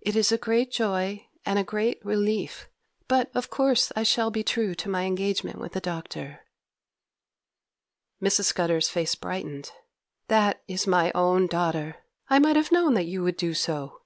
It 0.00 0.16
is 0.16 0.32
a 0.32 0.38
great 0.38 0.70
joy 0.70 1.26
and 1.44 1.58
a 1.58 1.62
great 1.64 2.02
relief, 2.02 2.66
but 3.08 3.30
of 3.34 3.50
course 3.50 3.92
I 3.94 4.04
shall 4.04 4.30
be 4.30 4.42
true 4.42 4.74
to 4.74 4.88
my 4.88 5.02
engagement 5.04 5.58
with 5.60 5.72
the 5.72 5.82
Doctor.' 5.82 6.46
Mrs. 8.22 8.44
Scudder's 8.44 8.88
face 8.88 9.14
brightened. 9.14 9.70
'That 10.28 10.62
is 10.66 10.86
my 10.86 11.12
own 11.14 11.46
daughter! 11.46 11.96
I 12.30 12.38
might 12.38 12.56
have 12.56 12.72
known 12.72 12.94
that 12.94 13.04
you 13.04 13.22
would 13.22 13.36
do 13.36 13.52
so. 13.52 14.00